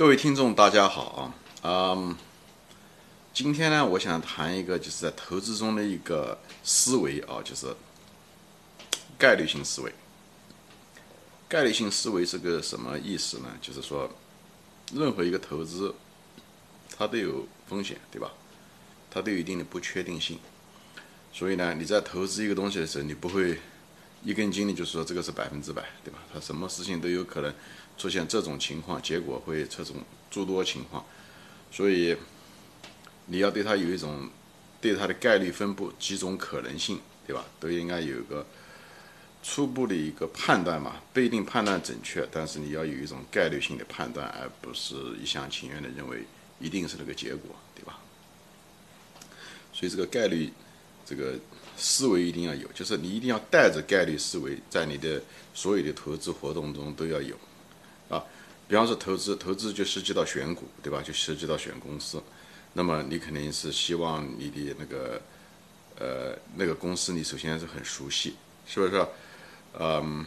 [0.00, 1.94] 各位听众，大家好啊！
[1.98, 2.16] 嗯，
[3.34, 7.76] 今天呢，我想谈一个就是在投资中的一个思维啊，就是
[9.18, 9.92] 概率性思维。
[11.46, 13.48] 概率性思维是个什么意思呢？
[13.60, 14.10] 就是说，
[14.94, 15.94] 任何一个投资，
[16.96, 18.32] 它都有风险，对吧？
[19.10, 20.38] 它都有一定的不确定性。
[21.30, 23.60] 所以呢，你在投资一个东西的时候，你不会
[24.24, 26.20] 一根筋的就是说这个是百分之百，对吧？
[26.32, 27.54] 它什么事情都有可能。
[28.00, 29.96] 出现这种情况，结果会这种
[30.30, 31.04] 诸多情况，
[31.70, 32.16] 所以
[33.26, 34.30] 你要对它有一种
[34.80, 37.44] 对它的概率分布几种可能性，对吧？
[37.60, 38.46] 都应该有一个
[39.42, 46.24] 初步的一个判断嘛，不一定判断准确，但是你要有一种概率性的判断，而不是一厢情愿的认为
[46.58, 47.98] 一定是那个结果，对吧？
[49.74, 50.50] 所以这个概率
[51.04, 51.34] 这个
[51.76, 55.22] 思维一定要有，就是你一定要带着概率思维，在你的
[55.52, 57.36] 所有的投资活动中都要有。
[58.70, 61.02] 比方说投资，投资就涉及到选股，对吧？
[61.02, 62.22] 就涉及到选公司，
[62.74, 65.20] 那么你肯定是希望你的那个，
[65.98, 69.06] 呃，那个公司你首先是很熟悉，是不是？
[69.76, 70.24] 嗯，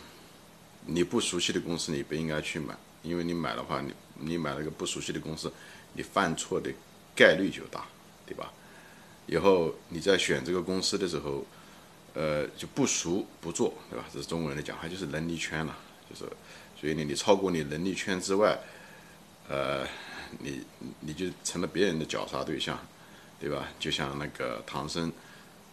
[0.85, 5.49] 你不熟悉的公司你不应该去买，因为你买的话，你你买了个不熟悉的公司，
[5.93, 6.69] 你犯错的
[7.15, 7.85] 概率就大，
[8.25, 8.51] 对吧？
[9.25, 11.45] 以后你在选这个公司的时候，
[12.13, 14.03] 呃，就不熟不做，对吧？
[14.13, 15.77] 这是中国人的讲话，就是能力圈了，
[16.09, 16.29] 就是。
[16.83, 18.59] 所以呢，你超过你能力圈之外，
[19.47, 19.87] 呃，
[20.39, 20.61] 你
[20.99, 22.77] 你就成了别人的绞杀对象，
[23.39, 23.69] 对吧？
[23.79, 25.09] 就像那个唐僧，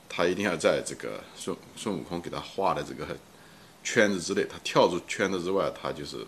[0.09, 3.19] 他一定要在这个孙孙悟空给他画的这个
[3.83, 6.25] 圈子之内，他跳出圈子之外，他就是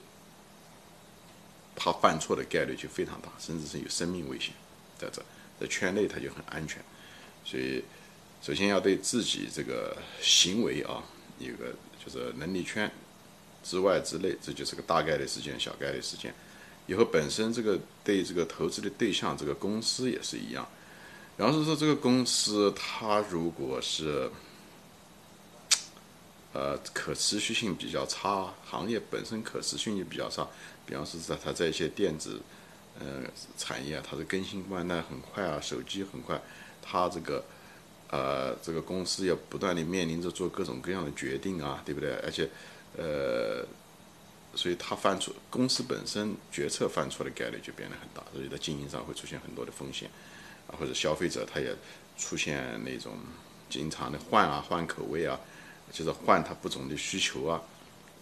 [1.76, 4.52] 他犯错的概率就非常大，甚至是有生命危险
[4.98, 5.22] 在这，
[5.60, 6.82] 在圈内他就很安全。
[7.44, 7.84] 所以，
[8.42, 11.04] 首先要对自己这个行为啊，
[11.38, 11.72] 一个
[12.04, 12.90] 就是能力圈。
[13.62, 16.34] 之外之内，这就是个大概率事件、小概率事件。
[16.88, 20.68] 以后本身这个对这个投资的对象，这个公司也是一样。
[21.36, 24.28] 然后是说这个公司它如果是，
[26.52, 30.46] 呃，可持续性比较差，行业本身可持续性比较差。
[30.84, 32.40] 比方说在它在一些电子，
[32.98, 33.22] 呃，
[33.56, 36.38] 产业它的更新换代很快啊，手机很快，
[36.82, 37.44] 它这个，
[38.10, 42.12] 呃，这个公司要不断的面临着做各种各样的决定啊，对不对？
[42.24, 42.50] 而且。
[42.96, 43.64] 呃，
[44.54, 50.10] 所以他犯错，公司本身决策犯错的概率就变得很大，所以在经营上会出现很多的风险，
[50.66, 51.74] 啊，或者消费者他也
[52.18, 53.12] 出现那种
[53.70, 55.40] 经常的换啊换口味啊，
[55.90, 57.62] 就是换他不同的需求啊，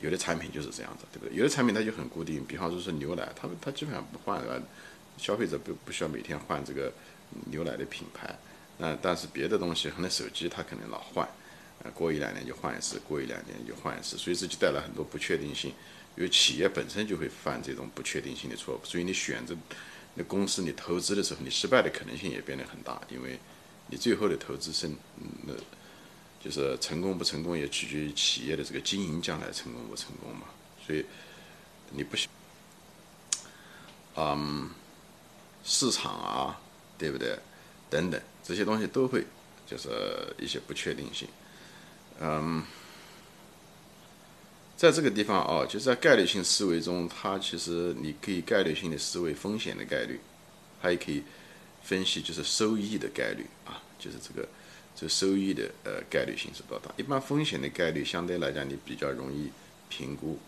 [0.01, 1.37] 有的产品就是这样子，对不对？
[1.37, 4.41] 有的产品它就很固定，比方说是牛奶，它它基本上不换，
[5.19, 6.93] 消费者不不需要每天换这个
[7.47, 8.39] 牛奶的品牌，
[8.79, 11.29] 那但是别的东西，可能手机它可能老换。
[11.95, 15.73] 过一两年就换一次，过一两年就换一次，所以这就带来很多不确定性。
[16.17, 19.57] 因为企业本身就会犯这种不确定性的错误，所以你选择
[20.15, 23.01] 那公司，你投资的时候，你失败的可能性也变得很大。
[23.09, 23.39] 因为
[23.87, 24.91] 你最后的投资是，
[25.47, 25.55] 那
[26.43, 30.47] 就是成功不成功，也取决于企业的这个经营将来成功不成功嘛。
[30.85, 31.07] 所以
[31.91, 32.17] 你不，
[34.17, 34.69] 嗯，
[35.65, 36.61] 市场啊，
[36.99, 37.39] 对不对？
[37.89, 39.25] 等等这些东西都会
[39.67, 39.89] 就是
[40.39, 41.27] 一些不确定性。
[42.23, 42.63] 嗯，
[44.77, 50.21] 在这个地方哦，就在概率性思维中，它其实你可以概率性的思维风险的概率，
[50.83, 51.23] 它也可以
[51.83, 54.47] 分析就是收益的概率啊，就是这个
[54.95, 56.93] 这收益的呃概率性是多大？
[56.99, 59.51] 一般风险的概率相对来讲你比较容易
[59.89, 60.39] 评估，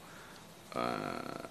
[0.75, 1.49] 呃，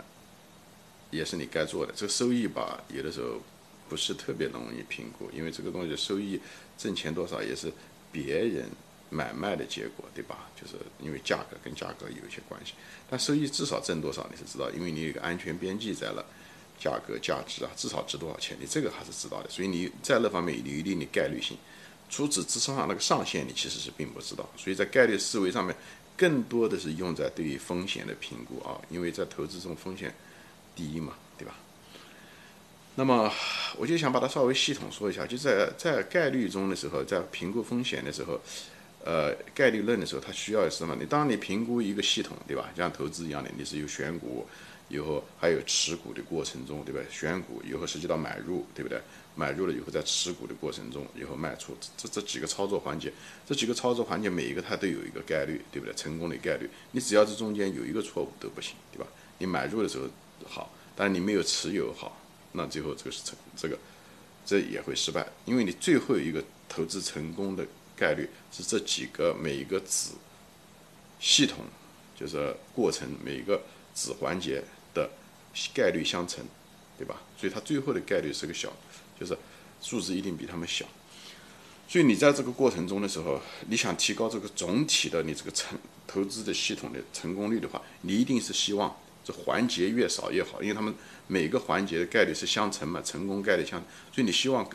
[1.09, 1.91] 也是你该做的。
[1.95, 3.41] 这个收益吧，有的时候
[3.89, 6.39] 不是特别容易评估，因为这个东西收益
[6.77, 7.73] 挣钱多少也是
[8.11, 8.69] 别人。
[9.13, 10.49] 买卖的结果，对吧？
[10.55, 12.73] 就是因为价格跟价格有一些关系，
[13.09, 16.25] 但收益至少挣多少你是知道，因为你有一个安全边际在了，
[16.79, 19.49] 价格价值啊，至少值多少钱，你这个还是知道的。
[19.49, 21.57] 所以你在那方面有一定的概率性，
[22.09, 24.49] 除此之上那个上限你其实是并不知道。
[24.55, 25.75] 所以在概率思维上面，
[26.15, 30.15] 更多的是用在对于风险的评估啊，因为在投资中风险
[30.73, 31.55] 第一嘛，对吧？
[32.95, 33.29] 那么
[33.77, 38.39] 我就想把它稍微系统说一下，就在在概率中的时候，在评估风险的时候。
[39.03, 40.95] 呃，概率论的时候，它需要什么？
[40.99, 42.69] 你当你评估一个系统，对吧？
[42.77, 44.45] 像投资一样的，你是有选股，
[44.89, 47.01] 以后还有持股的过程中，对吧？
[47.09, 49.01] 选股以后涉及到买入，对不对？
[49.33, 53.11] 买入了以后，在持股的过程中，以后卖出，这这几个操作环节，
[53.47, 55.95] 这几个操作环节每一个它都有一个概率，对不对？
[55.95, 59.07] 成功的概率，你只要这中间有一个错误都不行，对吧？
[59.39, 60.05] 你买入的时候
[60.45, 62.21] 好，但是你没有持有好，
[62.51, 63.79] 那最后这个是成这个，
[64.45, 67.65] 这也会失败，因为你最后一个投资成功的。
[68.01, 70.13] 概率是这几个每一个子
[71.19, 71.59] 系统，
[72.19, 73.61] 就是过程每一个
[73.93, 74.63] 子环节
[74.95, 75.07] 的
[75.71, 76.43] 概率相乘，
[76.97, 77.21] 对吧？
[77.37, 78.73] 所以它最后的概率是个小，
[79.19, 79.37] 就是
[79.79, 80.83] 数字一定比他们小。
[81.87, 85.77] 所以你在这个过程中的时候，你想提高这个总体的你这个成
[86.07, 90.91] 投资的系统的成功率的话，你一定是希望这环节越少越好，因为他们
[91.27, 93.79] 每个环节的概率是相乘嘛，成功概率相，
[94.11, 94.67] 所以你希望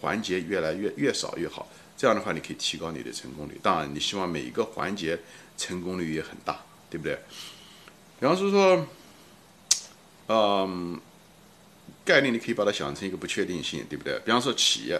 [0.00, 1.68] 环节越来越越少越好。
[2.00, 3.60] 这样的话，你可以提高你的成功率。
[3.62, 5.18] 当然，你希望每一个环节
[5.58, 7.18] 成功率也很大，对不对？
[8.18, 8.86] 比方说，
[10.28, 10.98] 嗯，
[12.02, 14.18] 概念你可以把它想成一个不确定性，对不对？
[14.24, 14.98] 比方说企业。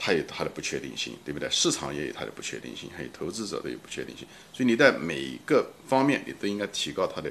[0.00, 1.50] 它有它的不确定性，对不对？
[1.50, 4.28] 市场也有它的不确定性，还有投资者都有不确定性。
[4.52, 7.28] 所以你在每一个方面，你都应该提高它的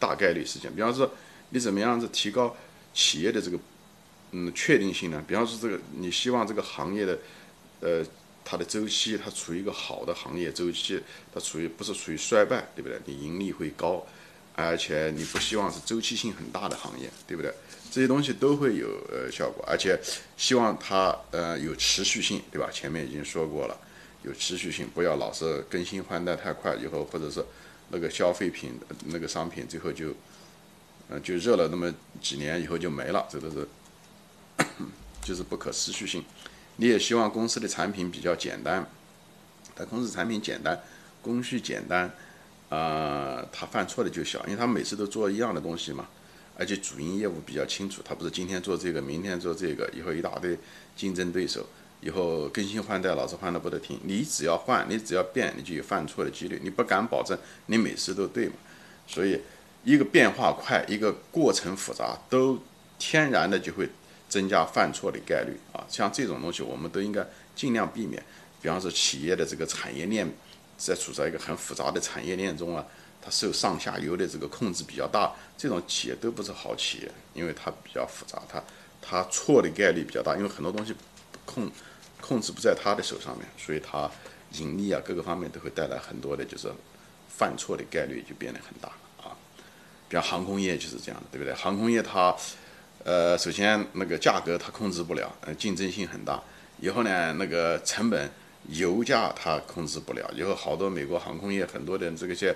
[0.00, 0.74] 大概率事件。
[0.74, 1.08] 比方说，
[1.50, 2.56] 你怎么样子提高
[2.92, 3.58] 企业的这个
[4.32, 5.24] 嗯确定性呢？
[5.28, 7.16] 比方说，这个你希望这个行业的
[7.82, 8.04] 呃
[8.44, 11.00] 它的周期，它处于一个好的行业周期，
[11.32, 12.98] 它处于不是处于衰败，对不对？
[13.04, 14.04] 你盈利会高，
[14.56, 17.52] 而且你不希望是周期性很大的行业，对不对？
[17.90, 20.00] 这些东西都会有呃效果，而且
[20.36, 22.70] 希望它呃有持续性，对吧？
[22.72, 23.78] 前面已经说过了，
[24.22, 27.44] 有持续性，不要老是更新换代太快，以后或者是
[27.90, 30.14] 那个消费品那个商品最后就
[31.10, 33.68] 嗯就热了那么几年以后就没了，这都是
[35.22, 36.24] 就是不可持续性。
[36.76, 38.86] 你也希望公司的产品比较简单，
[39.74, 40.80] 它公司产品简单，
[41.20, 42.10] 工序简单，
[42.68, 46.08] 啊，它犯错的就小，因为它每次都做一样的东西嘛。
[46.54, 50.56] 而且主营业务比较清楚，他不是今天做这个，明天做这个，以后一大堆
[50.94, 51.66] 竞争对手，
[52.02, 53.98] 以后更新换代老是换的不得停。
[54.04, 56.60] 你只要换，你只要变，你就有犯错的几率。
[56.62, 57.36] 你不敢保证
[57.66, 58.54] 你每次都对嘛？
[59.06, 59.40] 所以
[59.82, 62.58] 一个变化快，一个过程复杂，都
[62.98, 63.88] 天然的就会
[64.32, 65.84] 增加犯错的概率啊。
[65.88, 68.22] 像这种东西，我们都应该尽量避免。
[68.62, 70.26] 比方说企业的这个产业链
[70.78, 72.84] 在处在一个很复杂的产业链中啊。
[73.24, 78.60] 它受上下游的这个控制比较大，这种企业都不是好企业，因为它比较复杂，它
[79.00, 80.92] 它错的概率比较大，因为很多东西
[81.44, 81.70] 控
[82.20, 84.10] 控制不在他的手上面，所以它
[84.54, 86.68] 盈利啊各个方面都会带来很多的，就是
[87.28, 88.88] 犯错的概率就变得很大
[89.22, 89.30] 啊。
[90.08, 91.54] 比方航空业就是这样的，对不对？
[91.54, 92.34] 航空业它
[93.04, 96.42] 呃首先那个价格它控制不了，呃竞争性很大，
[96.80, 98.30] 以后呢那个成本
[98.68, 102.54] 油价它控制不了，以后好多美国航空业很多的这个些。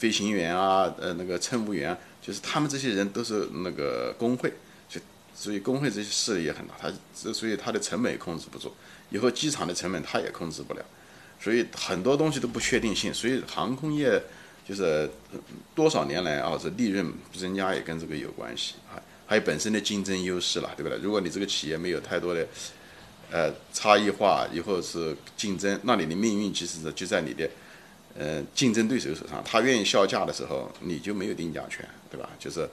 [0.00, 4.50] 飞行员啊，呃，那个乘务员，就是他们这些人都是那个工会，
[4.88, 4.98] 就
[5.34, 8.72] 所以工会这些势力也很大，他这所以他的成本也控制不住，
[9.10, 10.82] 以后机场的成本他也控制不了，
[11.38, 14.18] 所以很多东西都不确定性，所以航空业
[14.66, 15.10] 就是
[15.74, 18.76] 多少年来啊，这利润增加也跟这个有关系。
[18.90, 18.96] 啊，
[19.30, 20.98] 还有本身的竞争优势了，对不对？
[20.98, 22.44] 如果你这个企业没有太多的
[23.30, 27.48] 呃差异化，以后是竞争，那你的命运其实是就在你的。
[28.18, 32.28] 呃，竞争对手手上，他愿意销价的时候，你就没有定价权，对吧？
[32.40, 32.68] 就是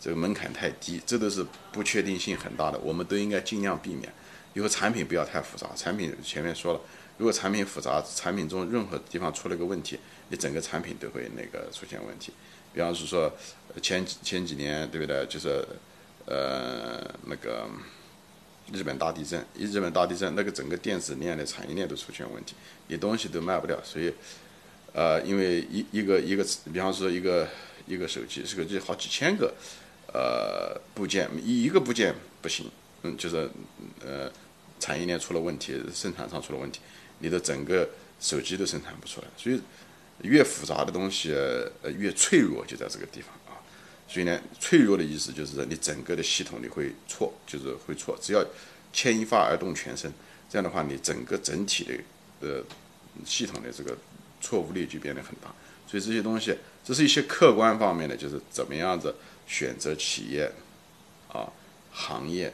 [0.00, 4.12] 这个门槛太低，这都是不确定性很大的，我们都应该尽量避免。
[4.54, 6.80] 以后产品不要太复杂，产品前面说了，
[7.16, 10.00] 如果产品复杂，产品中任何地方出了个问题，
[10.30, 12.32] 你整个产品都会那个出现问题。
[12.76, 13.32] 比方是说，
[13.82, 15.24] 前前几年对不对？
[15.26, 15.66] 就是
[16.26, 17.66] 呃那个
[18.72, 22.54] 日本大地震，一日本大地震，那个整个电子链的产业链都出现问题，
[22.88, 24.12] 你东西都卖不掉，所以。
[24.92, 26.42] 呃，因为一一个一个，
[26.72, 27.46] 比方说一个
[27.86, 29.52] 一个手机，手机好几千个，
[30.10, 32.70] 呃，部件一一个部件不行，
[33.02, 33.46] 嗯，就是
[34.02, 34.32] 呃，
[34.80, 36.80] 产业链出了问题，生产上出了问题，
[37.18, 37.86] 你的整个
[38.20, 39.26] 手机都生产不出来。
[39.36, 39.60] 所以
[40.22, 41.32] 越复杂的东西，
[41.82, 43.60] 呃，越脆弱，就在这个地方啊。
[44.08, 48.18] 所以呢，脆弱的意思就是你整个的系统你会错，就是会错。
[48.20, 48.44] 只要
[48.92, 50.12] 牵一发而动全身，
[50.48, 51.94] 这样的话，你整个整体的
[52.40, 52.64] 呃
[53.24, 53.96] 系统的这个。
[54.38, 55.52] 错误率就变得很大，
[55.88, 56.54] 所以这些东西，
[56.84, 59.12] 这是一些客观方面的，就是怎么样子
[59.46, 60.48] 选择企业，
[61.32, 61.50] 啊，
[61.90, 62.52] 行业，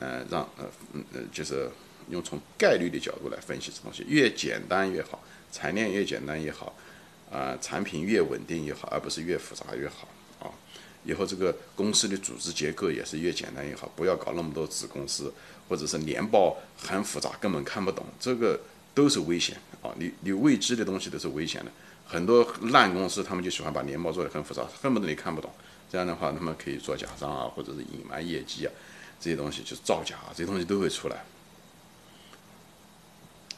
[0.00, 1.70] 呃，让呃嗯，就是
[2.10, 6.74] 用从概率的角度来分析这东西，越简单越好，产业链越简单越好，
[7.32, 10.06] 啊，产品越稳定越好，而不是越复杂越好
[10.40, 10.52] 啊。
[11.04, 15.32] 以后这个公司的组织结构也是越简单越好，不要搞那么多子公司，
[15.68, 18.60] 或者是年报很复杂，根本看不懂这个。
[18.94, 19.90] 都是危险啊！
[19.96, 21.72] 你你未知的东西都是危险的。
[22.04, 25.50] 很多烂公司，他们就喜欢把年报做得很复杂，恨不得你看不懂。
[25.90, 28.72] 这样的话，他们可以做假账啊，或者是隐瞒业绩啊，
[29.18, 31.24] 这些东西就造假，这些东西都会出来。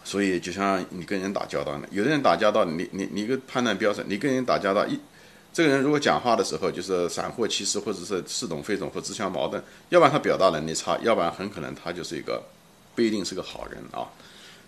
[0.04, 5.00] 所以，就像你跟人打交道呢，有的人打交道，你你你一个判断标准，你跟人打交道，一
[5.52, 12.42] 这个人如果讲话的时候就是闪货其实，或者是似懂非懂或自相矛盾，要不然他表达能力差，要不然很可能他就是一个
[12.94, 14.06] 不一定是个好人啊。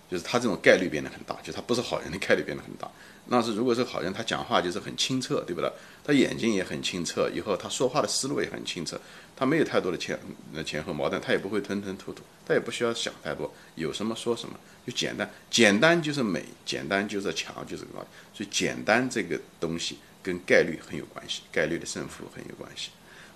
[0.09, 2.89] 就是他这种概率变得很大，就他不是好人的概率变得很大。
[3.27, 5.69] 那是如果是好人，他讲话就是很清澈，对不对？
[6.07, 8.97] 他眼睛也很清澈，以后他说话的思路也很清澈，
[9.35, 10.17] 他没有太多的前
[10.53, 22.91] 那前后矛盾，他也不会吞吞吐吐，他也不需要想太多，有什么说什么，就简单，简单就是美，简单就是强，就是高，所以简单这个东西跟概率很有关系，概率的胜负很有关系。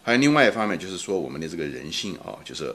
[0.05, 2.73] 还有另外一方面就是说我们的这个人性啊，就是，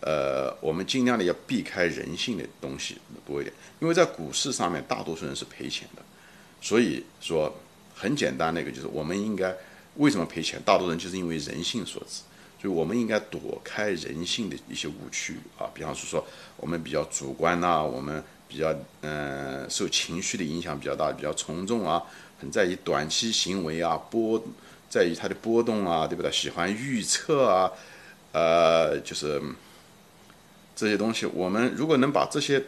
[0.00, 6.02] 呃，我们尽量的要避开人性的东西多一点，因为在股市上面大多数人是赔钱的，
[6.60, 7.56] 所以说。
[7.96, 9.56] 很简单的一个就是，我们应该
[9.96, 10.60] 为什么赔钱？
[10.66, 12.20] 大多数人就是因为人性所致，
[12.60, 15.66] 所以我们应该躲开人性的一些误区啊。
[15.72, 16.22] 比方说，
[16.58, 22.02] 我们比较主观呐，我们比较嗯受情绪的影响比较大，比较从众啊，
[22.38, 24.44] 很在意短期行为啊，波
[24.90, 26.30] 在于它的波动啊，对不对？
[26.30, 27.72] 喜欢预测啊，
[28.32, 29.40] 呃，就是
[30.76, 31.24] 这些东西。
[31.24, 32.62] 我们如果能把这些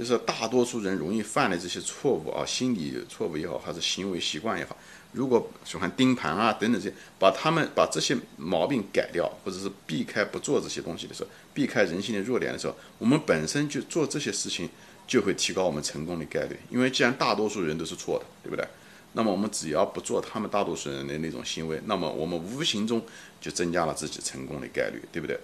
[0.00, 4.74] 就是大多数人容易犯的这些错误啊，心理错误也好，还是行为习惯也好，
[5.12, 14.70] 如果喜欢盯盘啊等等这些，把他们把这些毛病改掉，或者是避开不做这些东西的时候，避开人性的弱点的时候，我们本身就做这些事情，
[15.06, 16.58] 就会提高我们成功的概率。
[16.70, 18.66] 因为既然大多数人都是错的，对不对？
[19.12, 23.04] 那么我们只要不做他们大多数人的那种行为，那么我们无形中
[23.38, 25.38] 就增加了自己成功的概率，对不对？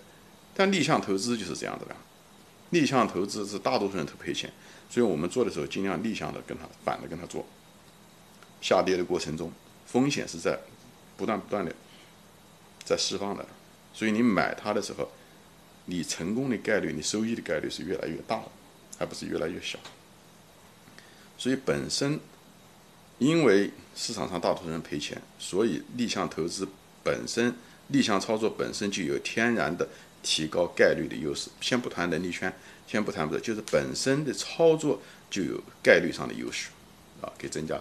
[0.55, 1.95] 但逆向投资就是这样子的。
[2.71, 4.53] 逆向投资是大多数人都赔钱，
[4.91, 7.47] 所以我们做的时候尽量逆向的跟他反的跟他做。
[8.61, 9.53] 下跌的过程中，
[9.87, 10.59] 风险是在
[11.17, 11.73] 不断不断的
[12.85, 13.47] 在释放的，
[13.95, 15.09] 所以你买它的时候，
[15.85, 18.43] 你成功的概率、你收益的概率是越来越大，
[18.99, 19.79] 而不是越来越小。
[21.39, 22.19] 所以本身
[23.19, 26.67] 因为市场上大多数人赔钱，所以逆向投资
[27.05, 27.55] 本身、
[27.89, 29.89] 逆向操作本身就有天然的。
[30.27, 32.53] 提高概率的优势，先不谈能力圈，
[32.85, 36.71] 先不谈不就是本身的操作就有概率上的优势，
[37.23, 37.77] 啊，可以增加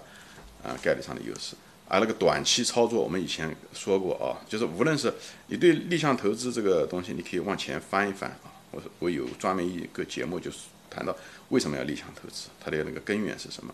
[0.63, 1.55] 啊概率上的优势。
[1.87, 5.11] 而那个短期操作，我们以前说过啊，就是无论是
[5.47, 8.53] 你对逆向投资这个东西，你可以往前翻一翻啊。
[8.69, 10.57] 我我有专门一个节目，就是
[10.89, 11.15] 谈到
[11.49, 13.73] 为什么要逆向投资，它的那个根源是什么。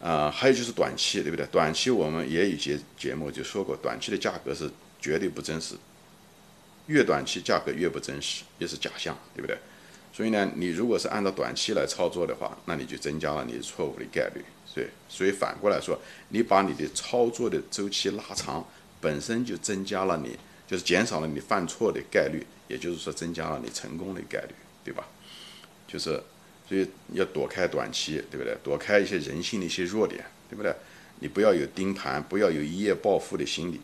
[0.00, 1.46] 啊，还有就是短期，对不对？
[1.46, 5.76] 短期我们也有节节目就说过，短期的价格是绝对不真实。
[6.86, 9.56] 越短期价格越不真实，越是假象，对不对？
[10.12, 14.44] 所以呢，你如果是按照短期来操作的话，那你就增加了你错误的概率。
[14.66, 15.98] 所以，所以反过来说，
[16.28, 18.64] 你把你的操作的周期拉长，
[19.00, 20.38] 本身就增加了你，
[20.68, 25.04] 就是减少了你犯错的概率，也就是说增加了你成功的概率，对吧？
[25.88, 26.22] 就是，
[26.68, 28.56] 所以要躲开短期，对不对？
[28.62, 30.74] 躲开一些人性的一些弱点，对不对？
[31.20, 33.80] 你不要有盯盘，不要有一夜暴富的心理，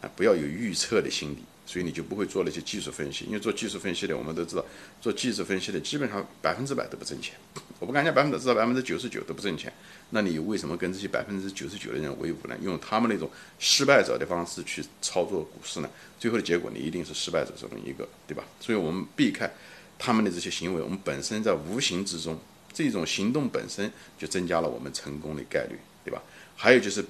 [0.00, 1.38] 啊，不要有预测的心理。
[1.64, 4.64] 所以你就不会做那些技术分析，因为做技术分析的，我们都知道，
[5.00, 7.34] 做技术分析的基本上百分之百都不挣钱。
[7.78, 9.72] 我不敢讲百分之至少百分之九十九都不挣钱。
[10.10, 12.56] 那你为什么跟这些百分之九十九的人为伍呢？
[12.62, 15.88] 用他们那种失败者的方式去操作股市呢？
[16.18, 18.44] 最后的结果你一定是失败者中的一个，对吧？
[18.60, 19.50] 所以我们避开
[19.98, 22.38] 他们的这些行为，我们本身在无形之中，
[22.72, 26.22] 这种行动本身就增加了我们成功的概率，对吧？
[26.56, 27.04] 还有就是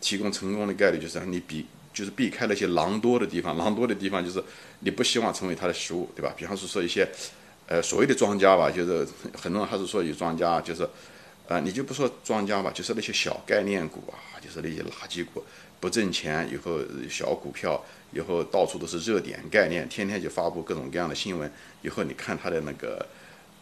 [0.00, 1.66] 提供成功的概率，就是你比。
[1.92, 4.42] 就是避开那些狼多的地方，狼多的地方就是
[4.80, 6.32] 你不希望成为它的食物，对吧？
[6.36, 7.08] 比方说说一些，
[7.66, 9.06] 呃，所谓的庄家吧，就是
[9.36, 10.88] 很多人还是说有庄家，就是，
[11.48, 15.42] 呃，你就不说庄家吧，就是那些小概念股啊，就是那些垃圾股，
[15.80, 16.78] 不挣钱，以后
[17.08, 21.50] 小股票，以后到处都是热点概念，天天就发布各种各样的新闻，
[21.82, 23.04] 以后你看它的那个，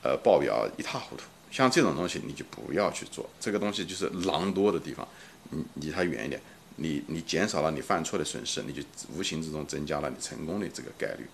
[0.03, 5.09] 呃，报表一塌糊涂，像这种东西你就不要去做，这个东西就是狼多的地方，
[5.51, 6.39] 你离它远一点。
[6.79, 8.83] 你你减少了你犯错的损失，你就
[9.15, 11.27] 无形之中增加了你成功的这个概率。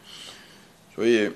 [0.95, 1.31] 所以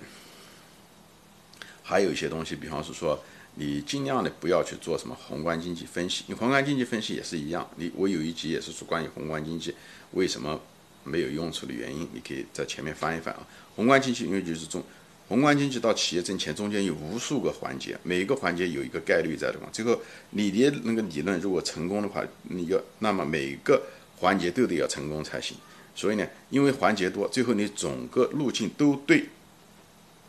[1.83, 3.23] 还有一些东西，比方是说，
[3.55, 6.25] 你尽量的不要去做什么宏观经济分析。
[6.27, 9.75] 你宏观经济分析也是一样，你我有一集也是说关于宏观经济
[10.13, 10.61] 为什么
[11.05, 13.47] 没有用处的原因，你可以在前面翻一翻啊。
[13.77, 14.83] 宏观经济因为就是中。
[15.29, 19.69] 宏观经济到企业挣钱中间有无数个环节，每一个环节有一个概率在的嘛。
[19.71, 20.01] 最后
[20.31, 23.83] 你的那个理论如果成功的话，你要那么每个
[24.21, 25.57] 环节都得要成功才行。
[25.95, 29.25] 所以呢，因为环节多，最后你整个路径都对，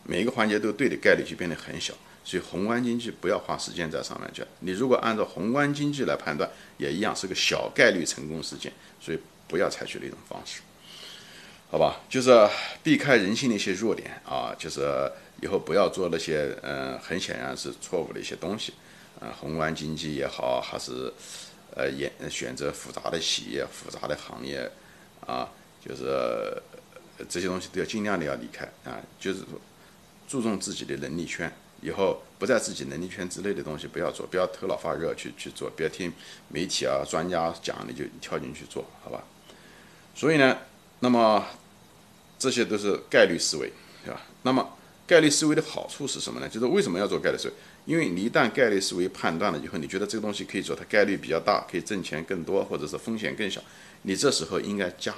[0.03, 1.93] 每一个环节都对的概率就变得很小。
[2.23, 4.43] 所以宏观经济不要花时间在上面去。
[4.59, 8.71] 你如果按照宏观经济来判断，也一样是个小概率成功事件。
[9.01, 10.61] 所以不要采取那种方式。
[11.71, 12.31] 好吧，就是
[12.83, 18.73] 避开人性的一些弱点啊，就是以后不要做那些嗯，很显然是错误的一些东西，
[19.19, 21.13] 啊，宏观经济也好，还是
[21.75, 24.69] 呃，也选择复杂的企业、复杂的行业
[25.25, 25.49] 啊，
[25.85, 26.61] 就是
[27.27, 29.41] 这些东西都要尽量的要离开啊，就是
[30.27, 36.11] 注重自己的能力圈，以后不在自己能力圈之内的东西不要做，不要头脑发热去去做，不要听
[36.47, 39.23] 媒体啊专家讲你就跳进去做好吧。
[40.15, 40.57] 所以呢，
[40.99, 41.45] 那么
[42.37, 43.71] 这些都是概率思维，
[44.03, 44.21] 对吧？
[44.43, 44.77] 那么
[45.09, 46.47] 概率思维的好处是什么呢？
[46.47, 47.53] 就是为什么要做概率思维？
[47.85, 53.59] 因为你一旦概率思维判断了以后，你觉得这个东西可以做，它概率比较大，可以挣钱更多，或者是风险更小，
[54.03, 55.15] 你这时候应该加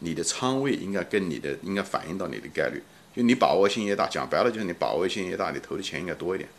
[0.00, 2.82] 你的仓位，应该跟你的应该反映到你的概率。
[3.14, 6.50] 就你把握性越大，讲白了就是你把握性越大，你投的钱应该多一点，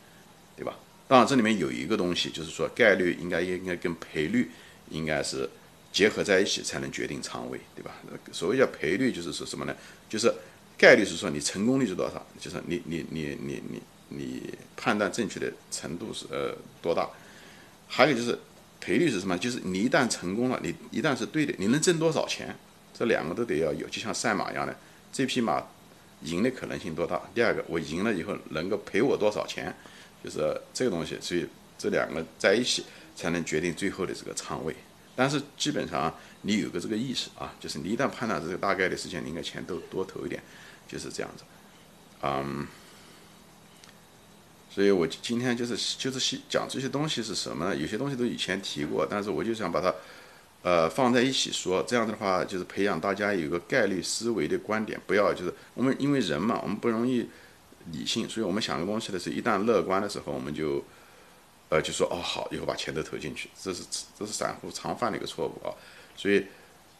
[0.55, 0.79] 对吧？
[1.09, 4.49] 当然这里面有一个东西，就是说概率应该应该跟赔率
[4.89, 5.49] 应该是
[5.91, 7.91] 结合在一起才能决定仓位，对吧？
[8.31, 9.75] 所谓叫赔率就是说什么呢？
[10.07, 10.33] 就是
[10.79, 17.07] 概率是说你成功率是多少，就是你你你你你你判断正确的程度是呃多大？
[17.87, 18.39] 还有就是
[18.79, 19.37] 赔率是什么？
[19.37, 22.55] 就是你一旦成功了，你一旦是对的，你能挣多少钱？
[22.97, 24.75] 这两个都得要有，就像赛马一样的，
[25.11, 25.63] 这匹马。
[26.23, 27.17] 赢的可能性多大？
[27.33, 29.73] 第二个，我赢了以后能够赔我多少钱？
[30.21, 32.83] 就是这个东西，所以这两个在一起
[33.15, 34.75] 才能决定最后的这个仓位。
[35.15, 40.43] 但是基本上你有个这个意识啊，就是你一旦判断这个大概率事件，你应该钱都多投一点，
[40.89, 41.43] 就是这样子。
[42.21, 42.67] 嗯，
[44.69, 47.73] 所以我今天就是就是讲这些东西是什么呢？
[47.73, 49.93] 有些东西都以前提过，但是我就想把它。
[50.61, 57.29] 呃，放在一起说，这样的话就是培养大家有一个概率思维的观点，不要就是我们因为人嘛，我们不容易
[57.93, 60.83] 理性，所以我们想个东西的时候，一旦乐观的时候，我们就
[61.69, 63.83] 呃就说哦好，以后把钱都投进去，这是
[64.19, 65.71] 这是散户常犯的一个错误啊。
[66.17, 66.45] 所以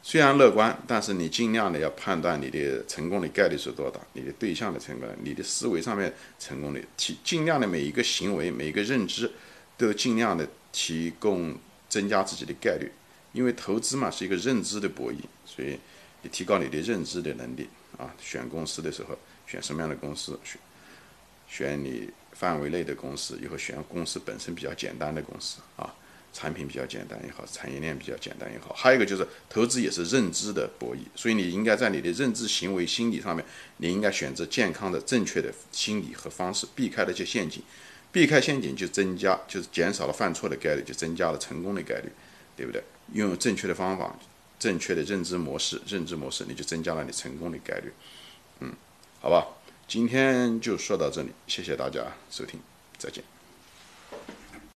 [0.02, 9.30] 虽然乐观，但是你尽量的要判断你的成功的概率是多大，你的对象的成功，你的思维上面成功的提，尽量的每一个行为，每一个认知，
[9.78, 11.56] 都尽量的提供
[11.90, 12.92] 增加自己的概率。
[13.32, 15.78] 因为投资嘛是一个认知的博弈，所以
[16.24, 18.12] 你提高你的认知的能力啊。
[18.20, 19.16] 选公司的时候，
[19.46, 20.40] 选什么样的公司？
[20.44, 20.60] 选
[21.48, 25.94] 选你范围内的公司，以后选公司本身比较简单的公司啊，
[26.40, 28.74] 产品比较简单也好，产业链比较简单也好。
[28.74, 33.44] 还有一个就是投资也是认知的博弈，所以你应该在你的认知、行为、心理上面，
[33.78, 37.62] 你应该选择健康的、正确的心理和方式，避开那些陷阱。
[38.14, 42.10] 避开陷阱就增加，就是减少了犯错的概率，就增加了成功的概率，
[42.56, 42.82] 对不对？
[43.12, 44.18] 用正确的方法，
[44.58, 47.92] 正确的认知模式，认知模式你就增加了你成功的概率。
[48.62, 48.74] 嗯，
[49.20, 49.46] 好吧，
[49.90, 52.60] 今天就说到这里，谢谢大家收听，
[52.98, 53.39] 再见。